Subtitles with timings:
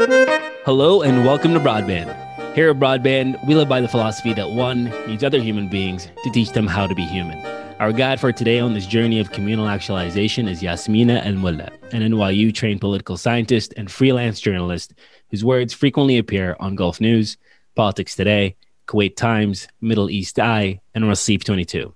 [0.00, 2.54] Hello and welcome to Broadband.
[2.54, 6.30] Here at Broadband, we live by the philosophy that one needs other human beings to
[6.30, 7.38] teach them how to be human.
[7.78, 12.54] Our guide for today on this journey of communal actualization is Yasmena AlMulla, an NYU
[12.54, 14.94] trained political scientist and freelance journalist
[15.28, 17.36] whose words frequently appear on Gulf News,
[17.74, 21.94] Politics Today, Kuwait Times, Middle East Eye, and Raseef 22.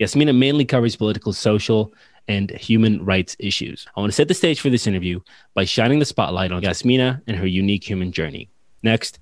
[0.00, 1.94] Yasmena mainly covers political, social,
[2.28, 3.86] and human rights issues.
[3.96, 5.20] I want to set the stage for this interview
[5.54, 8.50] by shining the spotlight on Yasmena and her unique human journey.
[8.82, 9.18] Next,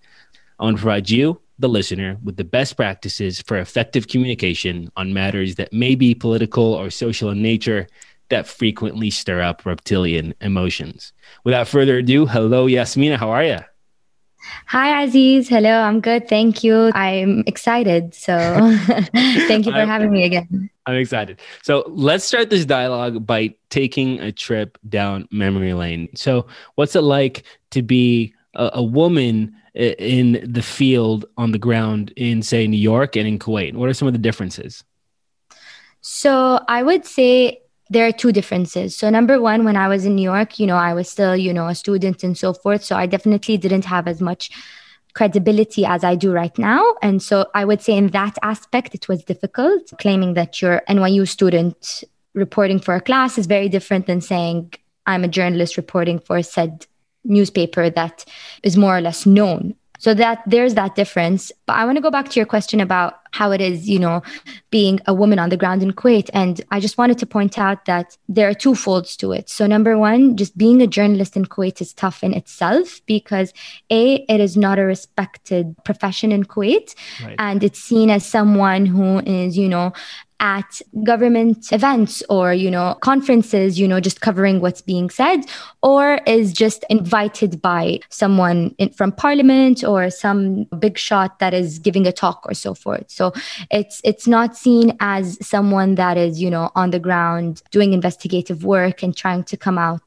[0.59, 5.13] I want to provide you, the listener, with the best practices for effective communication on
[5.13, 7.87] matters that may be political or social in nature
[8.31, 11.13] that frequently stir up reptilian emotions.
[11.45, 13.17] Without further ado, hello, Yasmena.
[13.17, 13.59] How are you?
[14.67, 15.49] Hi, Aziz.
[15.49, 16.29] Hello, I'm good.
[16.29, 16.91] Thank you.
[16.95, 18.15] I'm excited.
[18.15, 18.33] So,
[19.15, 20.71] thank you for having me again.
[20.87, 21.41] I'm excited.
[21.63, 26.09] So, let's start this dialogue by taking a trip down memory lane.
[26.15, 32.13] So, what's it like to be a, a woman in the field on the ground
[32.17, 33.75] in, say, New York and in Kuwait?
[33.75, 34.85] What are some of the differences?
[36.01, 37.62] So, I would say
[37.93, 38.97] there are two differences.
[38.97, 41.53] So number one, when I was in New York, you know, I was still, you
[41.53, 42.83] know, a student and so forth.
[42.83, 44.51] So I definitely didn't have as much
[45.13, 46.95] credibility as I do right now.
[47.03, 49.93] And so I would say in that aspect, it was difficult.
[49.99, 52.03] Claiming that you're NYU student
[52.35, 54.73] reporting for a class is very different than saying
[55.05, 56.87] I'm a journalist reporting for said
[57.25, 58.25] newspaper that
[58.63, 61.53] is more or less known so that there's that difference.
[61.65, 64.21] But I want to go back to your question about how it is, you know,
[64.71, 66.29] being a woman on the ground in Kuwait.
[66.35, 69.49] And I just wanted to point out that there are two folds to it.
[69.49, 73.53] So, number one, just being a journalist in Kuwait is tough in itself because
[73.91, 76.97] A, it is not a respected profession in Kuwait.
[77.23, 77.37] Right.
[77.39, 79.93] And it's seen as someone who is, you know,
[80.43, 85.47] at government events or you know conferences you know just covering what's being said
[85.83, 91.79] or is just invited by someone in, from parliament or some big shot that is
[91.79, 93.09] giving a talk or so forth.
[93.09, 93.33] So
[93.71, 98.65] it's it's not seen as someone that is you know on the ground doing investigative
[98.65, 100.01] work and trying to come out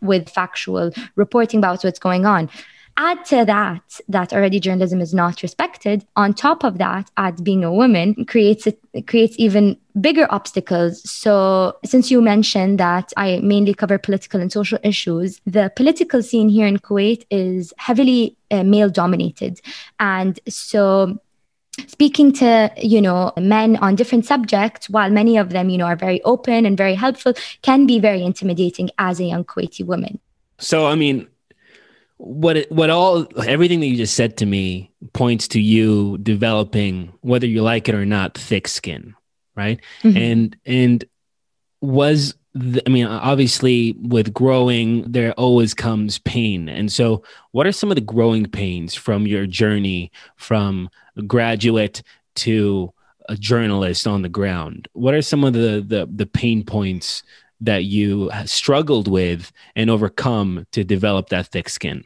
[0.00, 2.50] with factual reporting about what's going on
[2.96, 6.04] Add to that, that already journalism is not respected.
[6.16, 11.08] On top of that, add being a woman creates it, creates even bigger obstacles.
[11.10, 16.50] So, since you mentioned that I mainly cover political and social issues, the political scene
[16.50, 19.60] here in Kuwait is heavily uh, male dominated.
[19.98, 21.18] And so,
[21.86, 25.96] speaking to you know men on different subjects while many of them you know are
[25.96, 27.32] very open and very helpful
[27.62, 30.18] can be very intimidating as a young kuwaiti woman
[30.58, 31.26] so i mean
[32.24, 37.12] what it, what all everything that you just said to me points to you developing
[37.22, 39.14] whether you like it or not thick skin
[39.56, 39.80] right?
[40.02, 40.16] Mm-hmm.
[40.16, 41.04] and and
[41.80, 46.68] was the, i mean obviously with growing there always comes pain.
[46.68, 50.88] And so what are some of the growing pains from your journey from
[51.26, 52.02] graduate
[52.36, 52.92] to
[53.28, 54.88] a journalist on the ground?
[54.92, 57.22] What are some of the the, the pain points
[57.60, 62.04] that you struggled with and overcome to develop that thick skin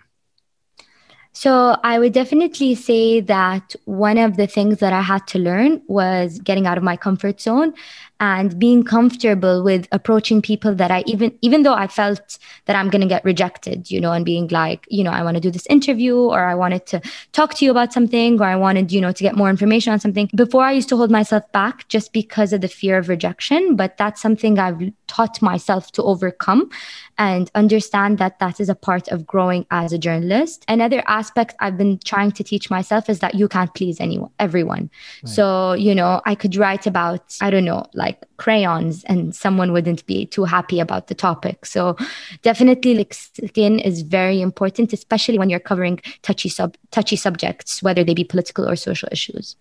[1.36, 5.82] so I would definitely say that one of the things that I had to learn
[5.86, 7.74] was getting out of my comfort zone
[8.20, 12.88] and being comfortable with approaching people that I even even though I felt that I'm
[12.88, 15.50] going to get rejected, you know, and being like, you know, I want to do
[15.50, 17.00] this interview or I wanted to
[17.32, 20.00] talk to you about something or I wanted, you know, to get more information on
[20.00, 20.30] something.
[20.34, 23.96] Before I used to hold myself back just because of the fear of rejection, but
[23.98, 26.70] that's something I've taught myself to overcome
[27.18, 30.64] and understand that that is a part of growing as a journalist.
[30.68, 34.90] Another aspect I've been trying to teach myself is that you can't please anyone, everyone.
[35.22, 35.32] Right.
[35.32, 38.05] So, you know, I could write about, I don't know, like
[38.36, 41.66] crayons and someone wouldn't be too happy about the topic.
[41.66, 41.96] So
[42.42, 48.04] definitely like skin is very important, especially when you're covering touchy sub touchy subjects, whether
[48.04, 49.56] they be political or social issues.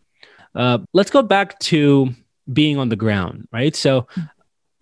[0.54, 2.10] Uh, let's go back to
[2.52, 3.76] being on the ground, right?
[3.76, 4.08] So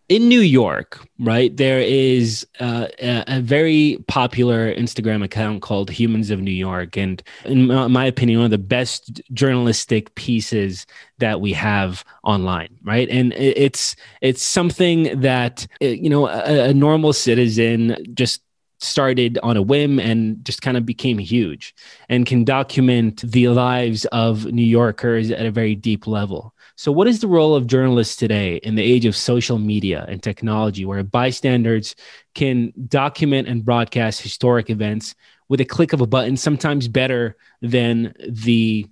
[0.10, 6.30] in New York, right, there is uh, a, a, very popular Instagram account called Humans
[6.30, 6.98] of New York.
[6.98, 10.86] And in my opinion, one of the best journalistic pieces
[11.20, 13.10] that we have online, right?
[13.10, 18.42] And it's it's something that, uh, you know, a, a normal citizen just
[18.84, 21.74] started on a whim and just kind of became huge
[22.10, 26.54] and can document the lives of New Yorkers at a very deep level.
[26.84, 30.22] So, what is the role of journalists today in the age of social media and
[30.22, 31.96] technology, where bystanders
[32.36, 35.16] can document and broadcast historic events
[35.48, 38.86] with a click of a button, sometimes better than the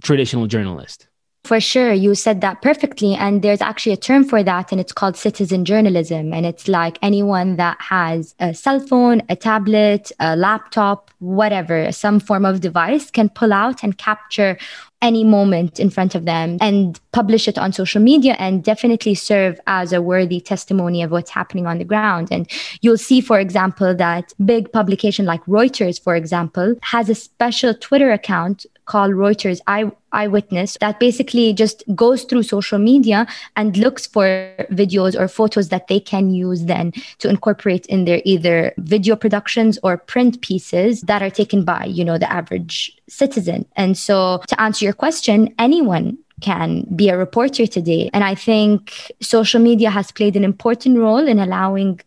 [0.00, 1.06] traditional journalist?
[1.44, 3.14] For sure, you said that perfectly.
[3.14, 6.32] And there's actually a term for that, and it's called citizen journalism.
[6.32, 12.18] And it's like anyone that has a cell phone, a tablet, a laptop, whatever, some
[12.18, 14.56] form of device can pull out and capture
[15.02, 19.60] any moment in front of them and publish it on social media and definitely serve
[19.66, 22.28] as a worthy testimony of what's happening on the ground.
[22.30, 22.50] And
[22.80, 28.10] you'll see, for example, that big publication like Reuters, for example, has a special Twitter
[28.12, 33.26] account called Reuters Eye, Eyewitness that basically just goes through social media
[33.56, 38.20] and looks for videos or photos that they can use then to incorporate in their
[38.24, 43.66] either video productions or print pieces that are taken by, you know, the average citizen.
[43.76, 48.10] And so to answer your question, anyone can be a reporter today.
[48.12, 52.00] And I think social media has played an important role in allowing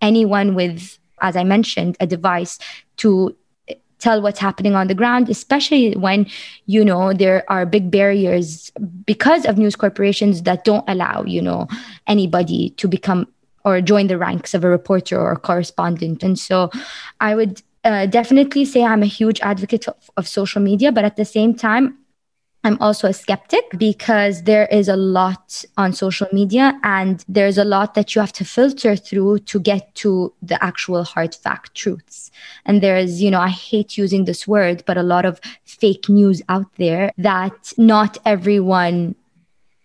[0.00, 2.58] anyone with, as I mentioned, a device
[2.98, 3.36] to
[4.02, 6.26] tell what's happening on the ground especially when
[6.66, 8.72] you know there are big barriers
[9.06, 11.68] because of news corporations that don't allow you know
[12.06, 13.26] anybody to become
[13.64, 16.22] or join the ranks of a reporter or a correspondent.
[16.22, 16.70] And so
[17.20, 21.16] i would uh, definitely say i'm a huge advocate of, of social media but at
[21.16, 21.98] the same time
[22.64, 27.64] I'm also a skeptic because there is a lot on social media and there's a
[27.64, 32.30] lot that you have to filter through to get to the actual hard fact truths.
[32.64, 36.40] And there's, you know, I hate using this word, but a lot of fake news
[36.48, 39.16] out there that not everyone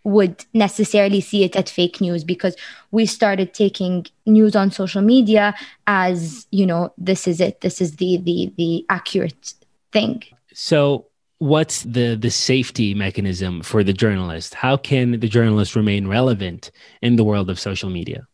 [0.03, 2.55] would necessarily see it as fake news because
[2.91, 5.53] we started taking news on social media
[5.87, 7.61] as, you know, this is it.
[7.61, 9.53] This is the the the accurate
[9.91, 10.23] thing.
[10.53, 11.06] So
[11.39, 14.53] what's the the safety mechanism for the journalist?
[14.55, 18.27] How can the journalist remain relevant in the world of social media?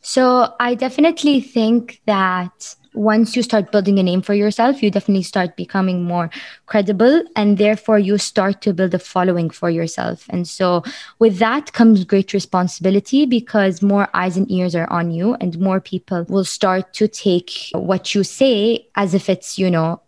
[0.00, 5.22] So i definitely think that once you start building a name for yourself you definitely
[5.22, 6.30] start becoming more
[6.64, 10.24] credible and therefore you start to build a following for yourself.
[10.30, 10.82] And so
[11.18, 15.80] with that comes great responsibility because more eyes and ears are on you and more
[15.80, 20.00] people will start to take what you say as if it's you know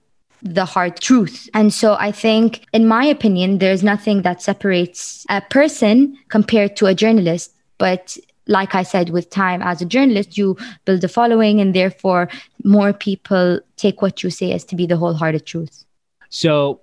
[0.43, 1.49] the hard truth.
[1.55, 6.87] And so I think, in my opinion, there's nothing that separates a person compared to
[6.87, 7.53] a journalist.
[7.79, 12.29] But like I said, with time as a journalist, you build a following, and therefore
[12.65, 15.85] more people take what you say as to be the wholehearted truth.
[16.31, 16.81] So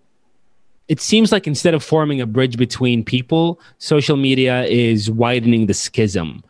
[0.87, 5.73] it seems like instead of forming a bridge between people, social media is widening the
[5.73, 6.43] schism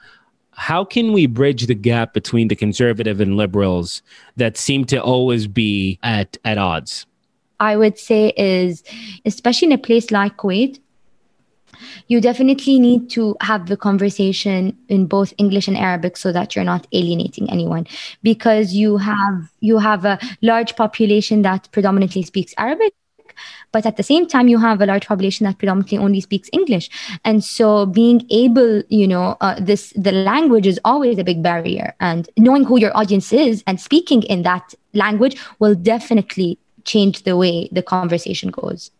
[0.55, 4.01] how can we bridge the gap between the conservative and liberals
[4.37, 7.05] that seem to always be at, at odds?
[7.59, 8.83] I would say is,
[9.25, 10.79] especially in a place like Kuwait,
[12.07, 16.63] you definitely need to have the conversation in both english and arabic so that you're
[16.63, 17.85] not alienating anyone
[18.23, 22.93] because you have you have a large population that predominantly speaks arabic
[23.71, 26.89] but at the same time you have a large population that predominantly only speaks english.
[27.23, 31.93] And so being able you know uh, this the language is always a big barrier.
[31.99, 37.35] And knowing who your audience is and speaking in that language will definitely change the
[37.35, 38.91] way the conversation goes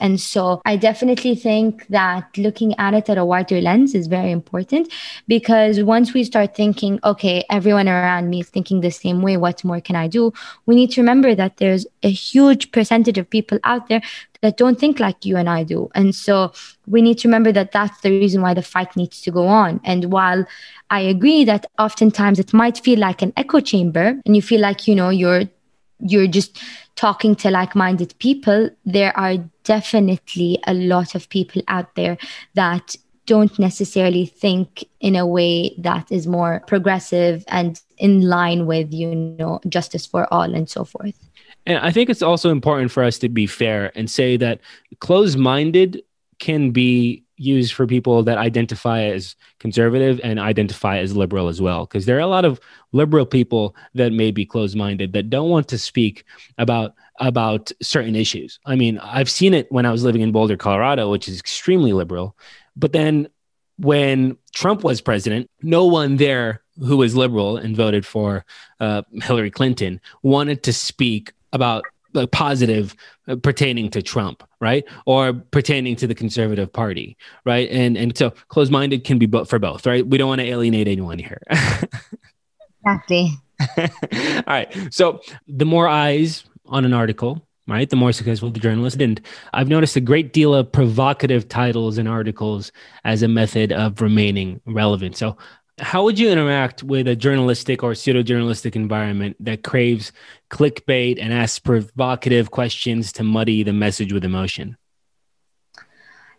[0.00, 4.30] and so I definitely think that looking at it at a wider lens is very
[4.30, 4.92] important
[5.26, 9.64] because once we start thinking, okay, everyone around me is thinking the same way, what
[9.64, 10.32] more can I do?
[10.66, 14.02] We need to remember that there's a huge percentage of people out there
[14.42, 15.90] that don't think like you and I do.
[15.94, 16.52] And so
[16.86, 19.80] we need to remember that that's the reason why the fight needs to go on.
[19.84, 20.46] And while
[20.90, 24.86] I agree that oftentimes it might feel like an echo chamber and you feel like,
[24.86, 25.44] you know, you're
[26.00, 26.60] you're just
[26.94, 32.18] talking to like-minded people, there are definitely a lot of people out there
[32.54, 38.92] that don't necessarily think in a way that is more progressive and in line with
[38.92, 41.18] you know justice for all and so forth.
[41.66, 44.60] And i think it's also important for us to be fair and say that
[45.00, 46.02] closed-minded
[46.38, 51.86] can be used for people that identify as conservative and identify as liberal as well.
[51.86, 52.60] Because there are a lot of
[52.92, 56.24] liberal people that may be closed-minded that don't want to speak
[56.58, 58.58] about about certain issues.
[58.66, 61.92] I mean i've seen it when i was living in boulder colorado which is extremely
[61.92, 62.36] liberal
[62.76, 63.28] but then
[63.78, 68.44] when trump was president no one there who was liberal and voted for
[68.80, 71.84] uh, hillary clinton wanted to speak about
[72.16, 72.94] like positive
[73.28, 74.84] uh, pertaining to Trump, right?
[75.04, 77.68] Or pertaining to the conservative party, right?
[77.70, 80.06] And and so closed minded can be bo- for both, right?
[80.06, 81.42] We don't want to alienate anyone here.
[82.84, 83.30] exactly.
[83.78, 84.74] All right.
[84.90, 89.00] So the more eyes on an article, right, the more successful the journalist.
[89.00, 89.20] And
[89.52, 92.72] I've noticed a great deal of provocative titles and articles
[93.04, 95.16] as a method of remaining relevant.
[95.16, 95.36] So
[95.78, 100.12] how would you interact with a journalistic or pseudo journalistic environment that craves
[100.50, 104.76] clickbait and asks provocative questions to muddy the message with emotion?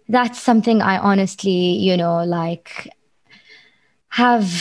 [0.09, 2.89] that's something I honestly, you know, like
[4.09, 4.51] have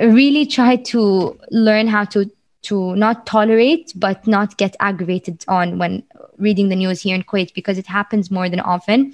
[0.00, 2.30] really tried to learn how to
[2.62, 6.04] to not tolerate but not get aggravated on when
[6.38, 9.12] reading the news here in Kuwait because it happens more than often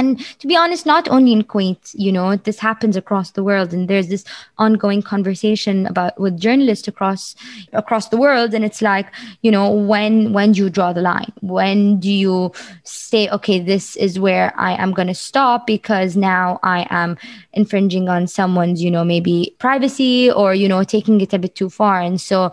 [0.00, 3.72] and to be honest not only in kuwait you know this happens across the world.
[3.72, 4.24] And there's this
[4.58, 7.36] ongoing conversation about with journalists across
[7.72, 8.54] across the world.
[8.54, 9.06] And it's like
[9.42, 11.32] you know when when do you draw the line?
[11.40, 12.52] When do you
[12.84, 17.16] say okay this is where i am going to stop because now i am
[17.52, 21.70] infringing on someone's you know maybe privacy or you know taking it a bit too
[21.70, 22.00] far.
[22.00, 22.52] And so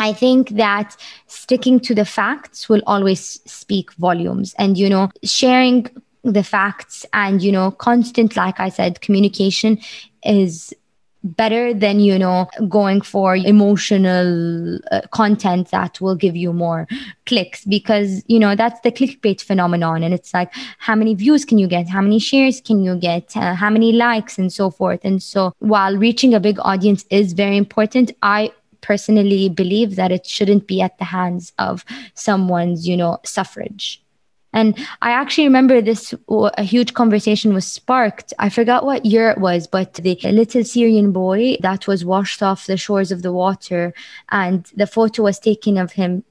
[0.00, 0.96] I think that
[1.26, 4.54] sticking to the facts will always speak volumes.
[4.58, 5.90] And, you know, sharing
[6.22, 9.78] the facts and you know constant like i said communication
[10.24, 10.74] is
[11.22, 16.86] better than you know going for emotional uh, content that will give you more
[17.26, 20.02] clicks because you know that's the clickbait phenomenon.
[20.02, 21.88] And it's like how many views can you get?
[21.88, 23.36] How many shares can you get?
[23.36, 25.00] Uh, how many likes and so forth.
[25.04, 28.50] And so while reaching a big audience is very important i
[28.80, 31.84] personally believe that it shouldn't be at the hands of
[32.14, 34.02] someone's you know suffrage
[34.52, 38.32] and I actually remember this a huge conversation was sparked.
[38.38, 42.66] I forgot what year it was, but the little Syrian boy that was washed off
[42.66, 43.94] the shores of the water,
[44.30, 46.24] and the photo was taken of him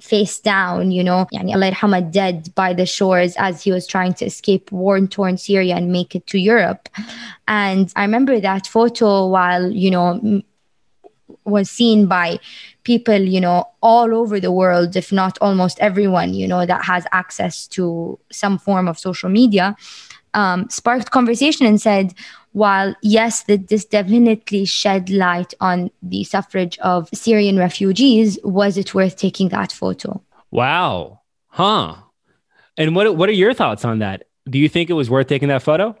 [0.00, 4.12] face down, you know, yani Allah yarhamah, dead by the shores as he was trying
[4.12, 6.90] to escape war-torn Syria and make it to Europe.
[7.48, 10.42] And I remember that photo while, you know,
[11.44, 12.38] was seen by
[12.84, 17.06] people, you know, all over the world, if not almost everyone, you know, that has
[17.12, 19.76] access to some form of social media,
[20.34, 22.14] um, sparked conversation and said,
[22.52, 28.94] while yes, that this definitely shed light on the suffrage of Syrian refugees, was it
[28.94, 30.22] worth taking that photo?
[30.50, 31.20] Wow.
[31.48, 31.96] Huh.
[32.76, 34.24] And what what are your thoughts on that?
[34.48, 35.96] Do you think it was worth taking that photo?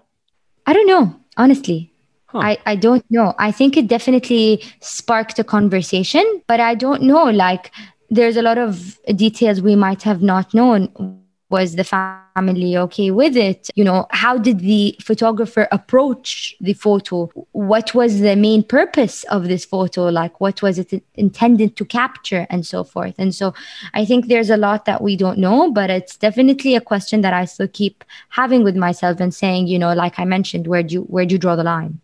[0.66, 1.91] I don't know, honestly.
[2.34, 3.34] I, I don't know.
[3.38, 7.24] I think it definitely sparked a conversation, but I don't know.
[7.24, 7.70] Like,
[8.10, 11.18] there's a lot of details we might have not known.
[11.48, 13.68] Was the family okay with it?
[13.74, 17.30] You know, how did the photographer approach the photo?
[17.52, 20.08] What was the main purpose of this photo?
[20.08, 23.14] Like, what was it intended to capture, and so forth.
[23.18, 23.52] And so,
[23.92, 27.34] I think there's a lot that we don't know, but it's definitely a question that
[27.34, 30.94] I still keep having with myself and saying, you know, like I mentioned, where do
[30.94, 32.00] you where do you draw the line?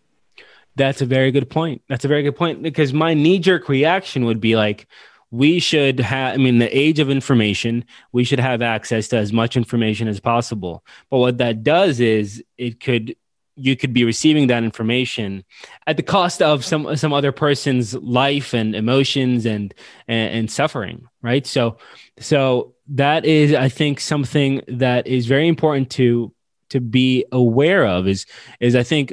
[0.79, 1.81] That's a very good point.
[1.89, 4.87] That's a very good point because my knee jerk reaction would be like,
[5.29, 7.83] we should have, I mean, the age of information,
[8.13, 10.85] we should have access to as much information as possible.
[11.09, 13.17] But what that does is it could,
[13.57, 15.43] you could be receiving that information
[15.85, 19.73] at the cost of some some other person's life and emotions and,
[20.07, 21.75] and and, suffering right so
[22.19, 26.33] so that is i think something that is very important to
[26.69, 28.25] to be aware of is
[28.61, 29.11] is i think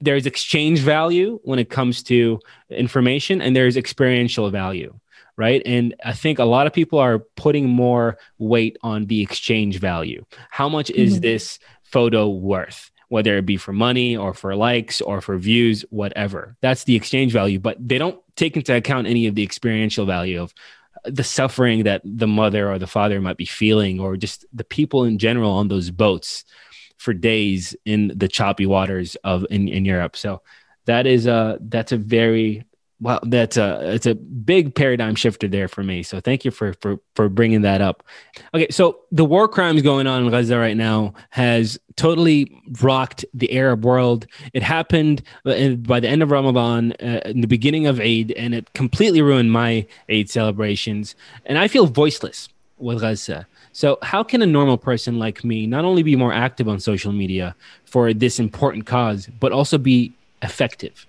[0.00, 2.38] there's exchange value when it comes to
[2.70, 4.98] information and there's experiential value
[5.38, 5.62] right?
[5.66, 10.24] And i think a lot of people are putting more weight on the exchange value.
[10.50, 11.22] How much is mm-hmm.
[11.22, 12.90] this photo worth?
[13.08, 16.56] Whether it be for money or for likes or for views whatever.
[16.60, 20.40] That's the exchange value but they don't take into account any of the experiential value
[20.40, 20.52] of
[21.04, 25.04] the suffering that the mother or the father might be feeling or just the people
[25.04, 26.44] in general on those boats
[26.96, 30.16] for days in the choppy waters of in, in Europe.
[30.16, 30.42] So
[30.86, 32.64] that is a that's a very
[33.00, 36.02] well that's a it's a big paradigm shifter there for me.
[36.02, 38.02] So thank you for for for bringing that up.
[38.54, 42.50] Okay, so the war crimes going on in Gaza right now has totally
[42.80, 44.26] rocked the Arab world.
[44.54, 48.72] It happened by the end of Ramadan, uh, in the beginning of Eid, and it
[48.72, 51.14] completely ruined my Eid celebrations.
[51.44, 52.48] And I feel voiceless
[52.78, 53.46] with Gaza.
[53.76, 57.12] So, how can a normal person like me not only be more active on social
[57.12, 57.54] media
[57.84, 61.06] for this important cause, but also be effective?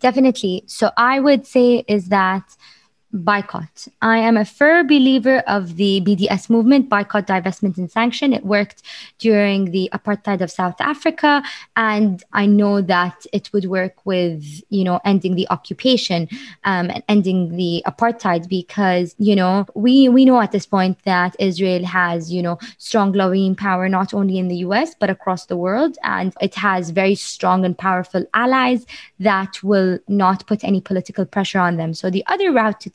[0.00, 0.64] Definitely.
[0.66, 2.44] So, I would say is that
[3.12, 3.88] boycott.
[4.00, 8.32] I am a firm believer of the BDS movement, boycott, divestment, and sanction.
[8.32, 8.82] It worked
[9.18, 11.42] during the apartheid of South Africa,
[11.76, 16.28] and I know that it would work with you know ending the occupation
[16.64, 21.36] um, and ending the apartheid because you know we we know at this point that
[21.38, 24.94] Israel has you know strong lobbying power not only in the U.S.
[24.98, 28.86] but across the world, and it has very strong and powerful allies
[29.20, 31.92] that will not put any political pressure on them.
[31.94, 32.90] So the other route to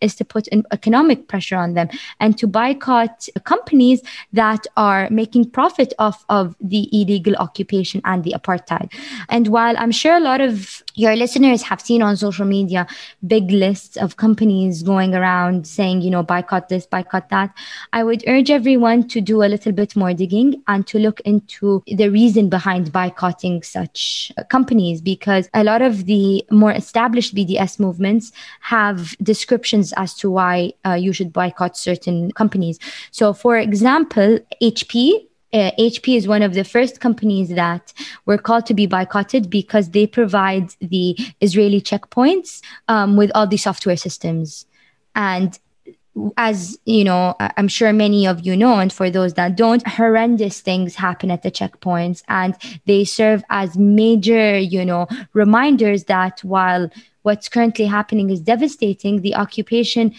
[0.00, 1.88] is to put economic pressure on them
[2.20, 8.34] and to boycott companies that are making profit off of the illegal occupation and the
[8.38, 8.92] apartheid.
[9.28, 12.86] And while I'm sure a lot of your listeners have seen on social media
[13.26, 17.52] big lists of companies going around saying, you know, boycott this, boycott that,
[17.92, 21.82] I would urge everyone to do a little bit more digging and to look into
[21.86, 28.32] the reason behind boycotting such companies because a lot of the more established BDS movements
[28.60, 32.78] have descriptions as to why uh, you should boycott certain companies.
[33.10, 37.92] So, for example, HP uh, HP is one of the first companies that
[38.26, 43.56] were called to be boycotted because they provide the Israeli checkpoints um, with all the
[43.56, 44.66] software systems.
[45.14, 45.56] And
[46.36, 50.60] as you know, I'm sure many of you know, and for those that don't, horrendous
[50.60, 56.90] things happen at the checkpoints, and they serve as major, you know, reminders that while
[57.24, 60.14] what's currently happening is devastating, the occupation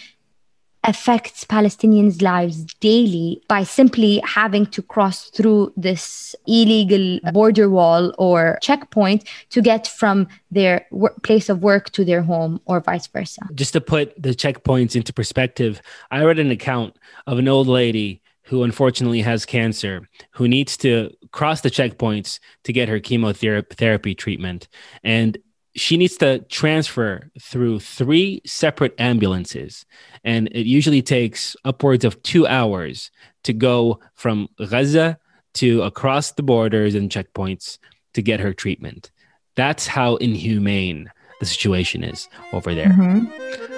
[0.84, 8.60] affects Palestinians' lives daily by simply having to cross through this illegal border wall or
[8.62, 10.86] checkpoint to get from their
[11.24, 13.42] place of work to their home or vice versa.
[13.56, 15.82] Just to put the checkpoints into perspective,
[16.12, 21.12] I read an account of an old lady who unfortunately has cancer, who needs to
[21.32, 24.68] cross the checkpoints to get her chemotherapy treatment.
[25.04, 25.38] And
[25.76, 29.86] she needs to transfer through three separate ambulances.
[30.24, 33.12] And it usually takes upwards of two hours
[33.44, 35.18] to go from Gaza
[35.56, 37.78] to across the borders and checkpoints
[38.14, 39.12] to get her treatment.
[39.56, 42.88] That's how inhumane the situation is over there.
[42.88, 43.75] Mm-hmm.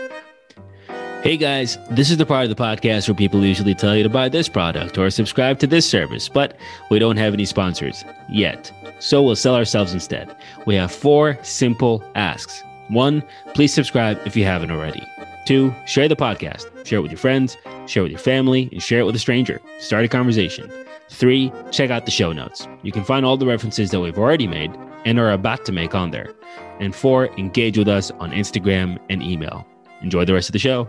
[1.24, 4.10] Hey guys, this is the part of the podcast where people usually tell you to
[4.10, 6.56] buy this product or subscribe to this service, but
[6.92, 8.72] we don't have any sponsors yet.
[9.00, 10.34] So we'll sell ourselves instead.
[10.66, 12.64] We have four simple asks.
[12.90, 13.24] One,
[13.56, 15.04] please subscribe if you haven't already.
[15.46, 16.86] Two, share the podcast.
[16.86, 17.58] Share it with your friends,
[17.88, 19.60] share it with your family, and share it with a stranger.
[19.80, 20.72] Start a conversation.
[21.10, 22.68] Three, check out the show notes.
[22.84, 24.72] You can find all the references that we've already made
[25.04, 26.34] and are about to make on there.
[26.80, 29.68] And four, engage with us on Instagram and email.
[30.02, 30.88] Enjoy the rest of the show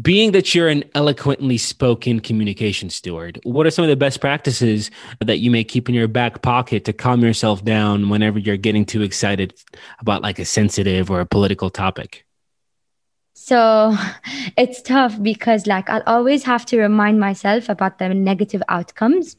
[0.00, 4.90] being that you're an eloquently spoken communication steward, what are some of the best practices
[5.20, 8.86] that you may keep in your back pocket to calm yourself down whenever you're getting
[8.86, 9.54] too excited
[9.98, 12.24] about like a sensitive or a political topic?
[13.34, 13.94] So
[14.56, 19.36] it's tough because like I'll always have to remind myself about the negative outcomes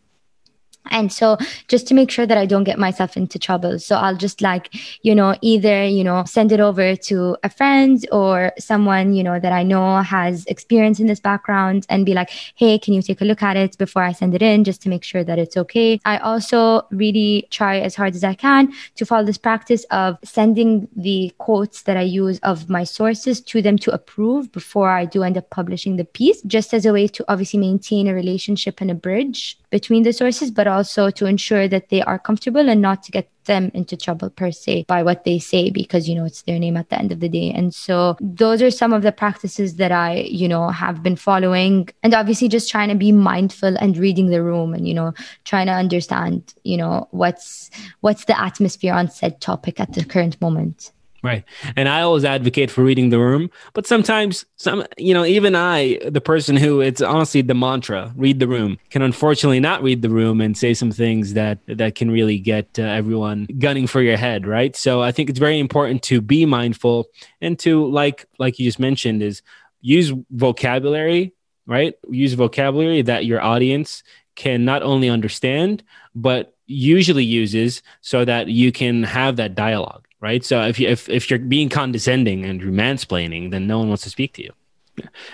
[0.92, 3.80] and so just to make sure that i don't get myself into trouble.
[3.80, 4.70] So i'll just like
[5.02, 9.40] you know either you know send it over to a friend or someone you know
[9.40, 13.22] that i know has experience in this background and be like hey can you take
[13.22, 14.64] a look at it before i send it in?
[14.64, 16.00] just to make sure that it's okay.
[16.06, 20.88] I also really try as hard as i can to follow this practice of sending
[20.96, 25.24] the quotes that i use of my sources to them to approve before i do
[25.24, 28.92] end up publishing the piece just as a way to obviously maintain a relationship and
[28.92, 33.04] a bridge between the sources, but also to ensure that they are comfortable and not
[33.04, 36.44] to get them into trouble per se by what they say because you know it's
[36.44, 37.52] their name at the end of the day.
[37.52, 41.90] And so those are some of the practices that i you know have been following.
[42.04, 45.68] And obviously just trying to be mindful and reading the room and you know trying
[45.68, 47.70] to understand you know what's
[48.02, 50.92] what's the atmosphere on said topic at the current moment
[51.24, 51.46] Right.
[51.78, 55.98] And I always advocate for reading the room, but sometimes some you know, even I,
[56.06, 60.10] the person who it's honestly the mantra, read the room, can unfortunately not read the
[60.10, 64.18] room and say some things that that can really get uh, everyone gunning for your
[64.18, 64.76] head, right?
[64.76, 67.08] So I think it's very important to be mindful
[67.40, 69.42] and to like like you just mentioned is
[69.80, 71.34] use vocabulary,
[71.66, 71.94] right?
[72.10, 74.04] Use vocabulary that your audience
[74.36, 75.84] can not only understand
[76.16, 80.44] but usually uses so that you can have that dialogue right?
[80.44, 84.04] So if you if, if you're being condescending and you're mansplaining, then no one wants
[84.04, 84.54] to speak to you.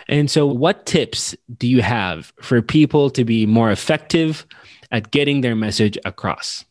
[0.07, 4.45] And so, what tips do you have for people to be more effective
[4.91, 6.65] at getting their message across?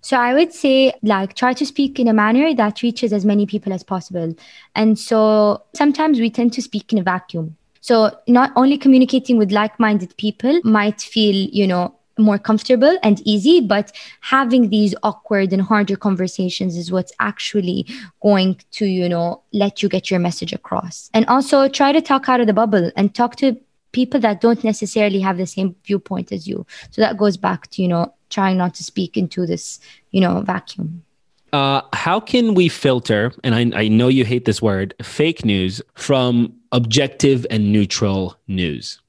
[0.00, 3.46] So I would say like try to speak in a manner that reaches as many
[3.46, 4.34] people as possible.
[4.74, 7.56] And so sometimes we tend to speak in a vacuum.
[7.80, 13.60] So not only communicating with like-minded people might feel, you know, more comfortable and easy
[13.60, 17.86] but having these awkward and harder conversations is what's actually
[18.22, 21.10] going to you know let you get your message across.
[21.14, 23.56] And also try to talk out of the bubble and talk to
[23.92, 26.66] people that don't necessarily have the same viewpoint as you.
[26.90, 30.40] So that goes back to you know trying not to speak into this you know
[30.40, 31.04] vacuum.
[31.52, 35.80] Uh, how can we filter and I, I know you hate this word fake news
[35.94, 39.00] from objective and neutral news?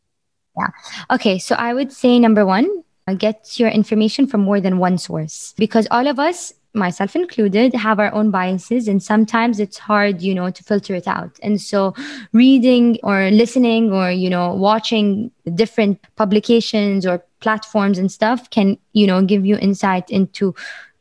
[0.57, 0.67] Yeah.
[1.11, 2.83] Okay so i would say number one
[3.15, 5.53] get your information from more than one source.
[5.57, 10.35] Because all of us myself included have our own biases and sometimes it's hard you
[10.35, 11.39] know to filter it out.
[11.41, 11.95] And so
[12.31, 19.07] reading or listening or you know watching different publications or platforms and stuff can you
[19.07, 20.53] know give you insight into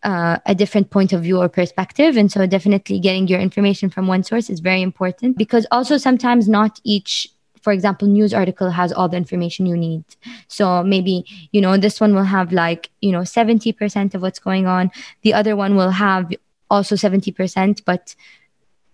[0.05, 2.17] uh, a different point of view or perspective.
[2.17, 5.37] And so, definitely getting your information from one source is very important.
[5.37, 7.29] Because also sometimes not each
[7.69, 10.03] for example news article has all the information you need.
[10.49, 14.67] So maybe you know this one will have like you know 70% of what's going
[14.67, 14.91] on.
[15.21, 16.33] The other one will have
[16.71, 18.15] also 70% but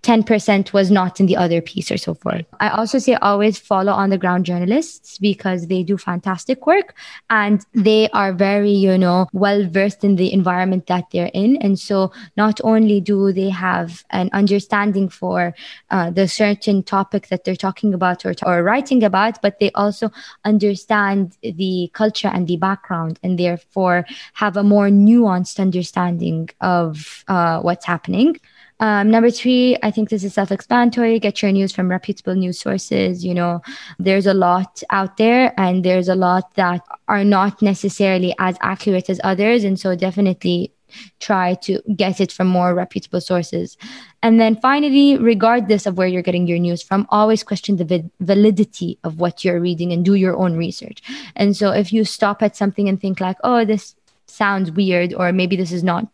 [0.05, 2.45] 10% was not in the other piece or so forth.
[2.61, 6.95] I also say always follow on the ground journalists because they do fantastic work
[7.31, 11.57] and they are very, you know, well versed in the environment that they're in.
[11.57, 15.55] And so not only do they have an understanding for
[15.91, 20.11] uh, the certain topic that they're talking about or, or writing about, but they also
[20.45, 27.61] understand the culture and the background and therefore have a more nuanced understanding of uh,
[27.61, 28.37] what's happening.
[28.81, 31.19] Um, number three, I think this is self explanatory.
[31.19, 33.25] Get your news from reputable news sources.
[33.25, 33.63] You know,
[33.99, 39.09] there's a lot out there and there's a lot that are not necessarily as accurate
[39.09, 39.65] as others.
[39.65, 40.73] And so definitely
[41.21, 43.77] try to get it from more reputable sources.
[44.23, 48.99] And then finally, regardless of where you're getting your news from, always question the validity
[49.05, 51.03] of what you're reading and do your own research.
[51.37, 53.95] And so if you stop at something and think like, oh, this
[54.35, 56.07] sounds weird or maybe this is not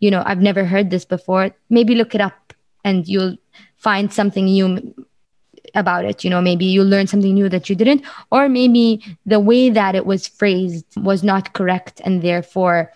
[0.00, 2.52] you know i've never heard this before maybe look it up
[2.84, 3.36] and you'll
[3.76, 4.94] find something new
[5.74, 9.40] about it you know maybe you'll learn something new that you didn't or maybe the
[9.40, 12.92] way that it was phrased was not correct and therefore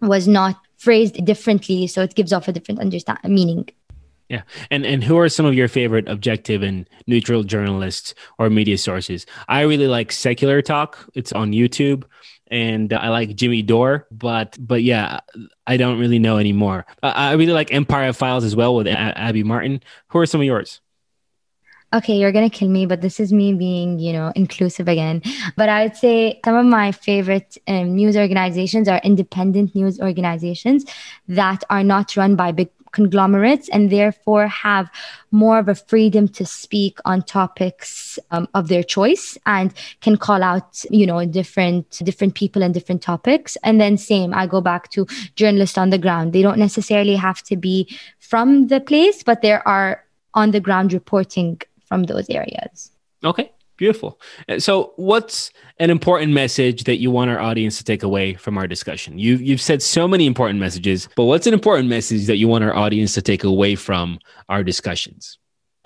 [0.00, 3.68] was not phrased differently so it gives off a different understand meaning
[4.30, 4.42] yeah.
[4.70, 9.26] And and who are some of your favorite objective and neutral journalists or media sources?
[9.48, 10.98] I really like Secular Talk.
[11.14, 12.04] It's on YouTube
[12.48, 15.20] and I like Jimmy Dore, but but yeah,
[15.66, 16.86] I don't really know anymore.
[17.02, 19.82] I really like Empire Files as well with Abby Martin.
[20.08, 20.80] Who are some of yours?
[21.94, 25.22] Okay, you're gonna kill me, but this is me being, you know, inclusive again.
[25.56, 30.84] But I would say some of my favorite um, news organizations are independent news organizations
[31.28, 34.90] that are not run by big conglomerates and therefore have
[35.30, 40.42] more of a freedom to speak on topics um, of their choice and can call
[40.42, 43.56] out you know different different people and different topics.
[43.62, 46.32] And then same i go back to journalists on the ground.
[46.32, 47.76] They don't necessarily have to be
[48.20, 50.04] from the place but there are
[50.34, 52.90] on the ground reporting from those areas.
[53.22, 54.20] Okay Beautiful.
[54.58, 58.68] So, what's an important message that you want our audience to take away from our
[58.68, 59.18] discussion?
[59.18, 62.62] You, you've said so many important messages, but what's an important message that you want
[62.62, 65.38] our audience to take away from our discussions?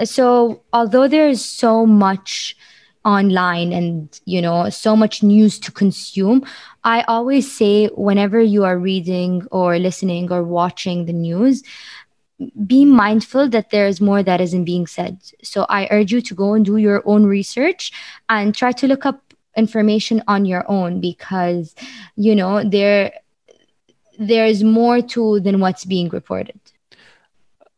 [0.04, 2.56] So, although there's so much
[3.04, 6.44] online and you know so much news to consume
[6.82, 11.62] i always say whenever you are reading or listening or watching the news
[12.66, 15.18] be mindful that there is more that isn't being said.
[15.42, 17.92] So I urge you to go and do your own research
[18.28, 21.74] and try to look up information on your own because
[22.14, 23.12] you know there
[24.18, 26.60] there's more to than what's being reported.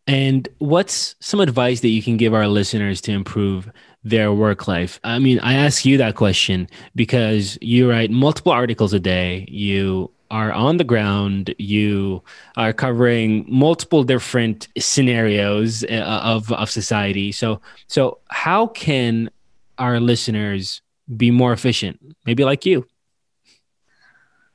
[0.07, 3.71] And what's some advice that you can give our listeners to improve
[4.03, 4.99] their work life?
[5.05, 9.47] I mean, I ask you that question because you write multiple articles a day.
[9.49, 11.55] You are on the ground.
[11.59, 12.23] You
[12.57, 17.33] are covering multiple different scenarios uh, of of society.
[17.33, 19.31] So so how can
[19.79, 20.83] our listeners
[21.17, 22.01] be more efficient?
[22.27, 22.87] Maybe like you.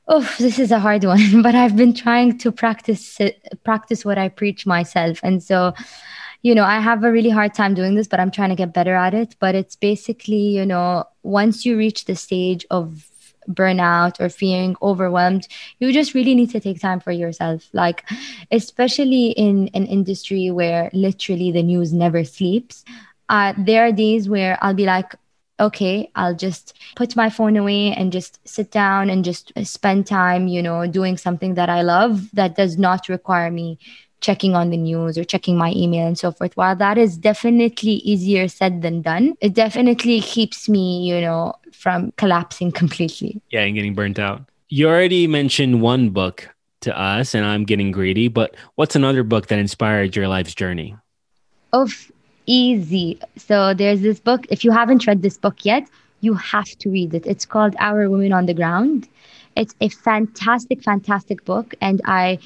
[0.08, 3.18] Oh, this is a hard one, but I've been trying to practice
[3.64, 5.74] practice what I preach myself, and so
[6.42, 8.72] you know i have a really hard time doing this but i'm trying to get
[8.72, 13.08] better at it but it's basically you know once you reach the stage of
[13.50, 15.46] burnout or feeling overwhelmed
[15.78, 17.68] you just really need to take time for yourself.
[17.72, 18.04] Like
[18.50, 22.84] especially in an industry where literally the news never sleeps
[23.28, 25.14] uh, there are days where i'll be like
[25.58, 30.48] okay i'll just put my phone away and just sit down and just spend time
[30.48, 33.78] you know doing something that i love that does not require me
[34.20, 36.56] checking on the news or checking my email and so forth.
[36.56, 42.12] While that is definitely easier said than done, it definitely keeps me, you know, from
[42.16, 43.40] collapsing completely.
[43.50, 44.42] Yeah, and getting burnt out.
[44.68, 46.48] You already mentioned one book
[46.80, 50.96] to us, and I'm getting greedy, but what's another book that inspired your life's journey?
[51.72, 51.88] Oh,
[52.46, 53.20] easy.
[53.36, 54.46] So there's this book.
[54.50, 55.88] If you haven't read this book yet,
[56.20, 57.26] you have to read it.
[57.26, 59.08] It's called Our Women on the Ground.
[59.56, 61.74] It's a fantastic, fantastic book.
[61.80, 62.38] And I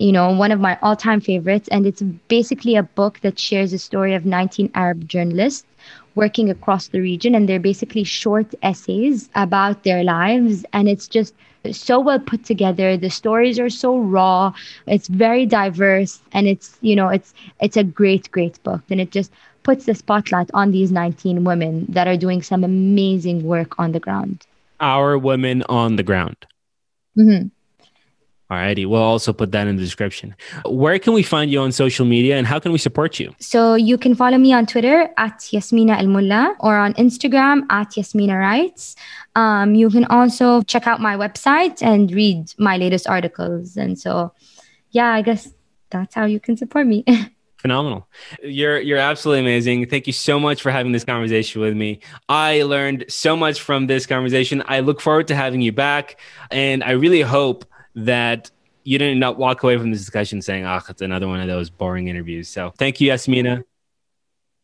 [0.00, 1.68] you know, one of my all time favorites.
[1.70, 5.66] And it's basically a book that shares the story of 19 Arab journalists
[6.14, 7.34] working across the region.
[7.34, 10.64] And they're basically short essays about their lives.
[10.72, 11.34] And it's just
[11.70, 14.50] so well put together the stories are so raw
[14.86, 19.10] it's very diverse and it's you know it's it's a great great book and it
[19.10, 19.30] just
[19.62, 24.00] puts the spotlight on these 19 women that are doing some amazing work on the
[24.00, 24.46] ground
[24.80, 26.46] our women on the ground
[27.18, 27.48] mm-hmm.
[28.50, 30.34] Alrighty, we'll also put that in the description.
[30.64, 33.32] Where can we find you on social media and how can we support you?
[33.38, 38.36] So you can follow me on Twitter at Yasmena AlMulla or on Instagram at Yasmena
[38.40, 38.96] Writes.
[39.36, 43.76] Um, you can also check out my website and read my latest articles.
[43.76, 44.32] And so,
[44.90, 45.48] yeah, I guess
[45.90, 47.04] that's how you can support me.
[47.58, 48.08] Phenomenal.
[48.42, 49.86] You're you're absolutely amazing.
[49.86, 52.00] Thank you so much for having this conversation with me.
[52.26, 54.62] I learned so much from this conversation.
[54.66, 56.18] I look forward to having you back
[56.50, 58.50] and I really hope that
[58.84, 61.48] you didn't not walk away from this discussion saying, "Ah, oh, it's another one of
[61.48, 63.64] those boring interviews." So, thank you, Yasmena.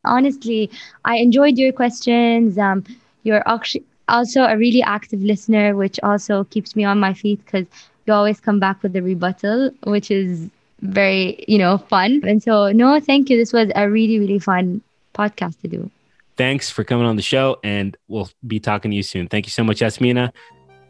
[0.04, 0.70] Honestly,
[1.04, 2.58] I enjoyed your questions.
[2.58, 2.84] Um,
[3.24, 7.66] you're also a really active listener, which also keeps me on my feet because
[8.06, 10.48] you always come back with a rebuttal, which is
[10.80, 12.22] very, you know, fun.
[12.24, 13.36] And so, no, thank you.
[13.36, 14.80] This was a really, really fun
[15.14, 15.90] podcast to do.
[16.36, 19.26] Thanks for coming on the show, and we'll be talking to you soon.
[19.26, 20.32] Thank you so much, Yasmena.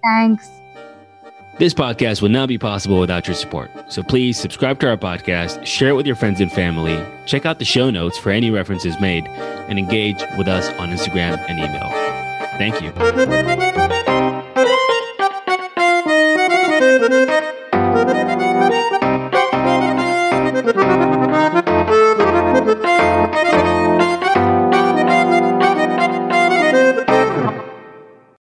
[0.02, 0.65] Thanks.
[1.58, 3.70] This podcast would not be possible without your support.
[3.88, 7.58] So please subscribe to our podcast, share it with your friends and family, check out
[7.58, 11.88] the show notes for any references made, and engage with us on Instagram and email.
[12.58, 14.52] Thank you.